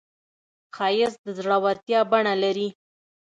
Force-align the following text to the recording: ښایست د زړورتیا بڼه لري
ښایست 0.75 1.19
د 1.25 1.27
زړورتیا 1.37 1.99
بڼه 2.11 2.33
لري 2.43 2.69